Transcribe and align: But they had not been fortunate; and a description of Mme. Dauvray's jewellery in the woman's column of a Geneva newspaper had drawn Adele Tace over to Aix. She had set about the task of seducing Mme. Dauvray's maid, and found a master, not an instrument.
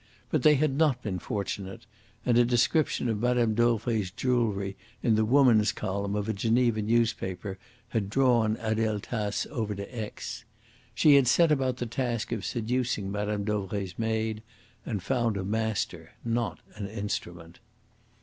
But 0.31 0.41
they 0.41 0.55
had 0.55 0.77
not 0.79 1.03
been 1.03 1.19
fortunate; 1.19 1.85
and 2.25 2.35
a 2.35 2.43
description 2.43 3.07
of 3.07 3.21
Mme. 3.21 3.53
Dauvray's 3.53 4.09
jewellery 4.09 4.75
in 5.03 5.13
the 5.13 5.23
woman's 5.25 5.71
column 5.71 6.15
of 6.15 6.27
a 6.27 6.33
Geneva 6.33 6.81
newspaper 6.81 7.59
had 7.89 8.09
drawn 8.09 8.57
Adele 8.59 8.99
Tace 8.99 9.45
over 9.51 9.75
to 9.75 9.85
Aix. 9.95 10.43
She 10.95 11.17
had 11.17 11.27
set 11.27 11.51
about 11.51 11.77
the 11.77 11.85
task 11.85 12.31
of 12.31 12.43
seducing 12.43 13.11
Mme. 13.11 13.43
Dauvray's 13.43 13.99
maid, 13.99 14.41
and 14.87 15.03
found 15.03 15.37
a 15.37 15.43
master, 15.43 16.13
not 16.25 16.61
an 16.73 16.87
instrument. 16.87 17.59